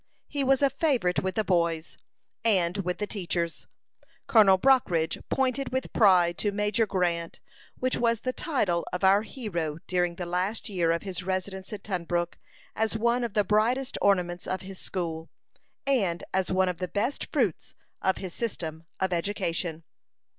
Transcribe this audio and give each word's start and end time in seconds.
He 0.27 0.43
was 0.43 0.63
a 0.63 0.71
favorite 0.71 1.19
with 1.19 1.35
the 1.35 1.43
boys, 1.43 1.95
and 2.43 2.77
with 2.79 2.97
the 2.97 3.05
teachers. 3.05 3.67
Colonel 4.25 4.57
Brockridge 4.57 5.19
pointed 5.29 5.69
with 5.71 5.93
pride 5.93 6.39
to 6.39 6.51
Major 6.51 6.87
Grant 6.87 7.39
which 7.77 7.97
was 7.97 8.21
the 8.21 8.33
title 8.33 8.83
of 8.91 9.03
our 9.03 9.21
hero 9.21 9.77
during 9.85 10.15
the 10.15 10.25
last 10.25 10.69
year 10.69 10.89
of 10.91 11.03
his 11.03 11.21
residence 11.23 11.71
at 11.71 11.83
Tunbrook 11.83 12.39
as 12.75 12.97
one 12.97 13.23
of 13.23 13.35
the 13.35 13.43
brightest 13.43 13.95
ornaments 14.01 14.47
of 14.47 14.61
his 14.61 14.79
school, 14.79 15.29
and 15.85 16.23
as 16.33 16.51
one 16.51 16.67
of 16.67 16.79
the 16.79 16.87
best 16.87 17.31
fruits 17.31 17.75
of 18.01 18.17
his 18.17 18.33
system 18.33 18.85
of 18.99 19.13
education. 19.13 19.83